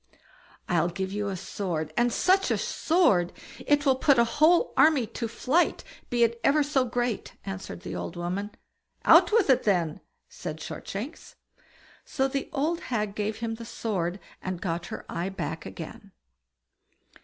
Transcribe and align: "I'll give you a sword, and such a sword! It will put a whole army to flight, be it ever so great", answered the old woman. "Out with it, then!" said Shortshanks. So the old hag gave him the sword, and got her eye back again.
"I'll 0.67 0.89
give 0.89 1.11
you 1.11 1.27
a 1.27 1.37
sword, 1.37 1.93
and 1.95 2.11
such 2.11 2.49
a 2.49 2.57
sword! 2.57 3.31
It 3.67 3.85
will 3.85 3.97
put 3.97 4.17
a 4.17 4.23
whole 4.23 4.73
army 4.75 5.05
to 5.05 5.27
flight, 5.27 5.83
be 6.09 6.23
it 6.23 6.39
ever 6.43 6.63
so 6.63 6.85
great", 6.85 7.33
answered 7.45 7.81
the 7.81 7.95
old 7.95 8.15
woman. 8.15 8.49
"Out 9.05 9.31
with 9.31 9.47
it, 9.51 9.61
then!" 9.61 9.99
said 10.27 10.59
Shortshanks. 10.59 11.35
So 12.03 12.27
the 12.27 12.49
old 12.51 12.79
hag 12.89 13.13
gave 13.13 13.37
him 13.41 13.53
the 13.53 13.63
sword, 13.63 14.19
and 14.41 14.59
got 14.59 14.87
her 14.87 15.05
eye 15.07 15.29
back 15.29 15.67
again. 15.67 16.11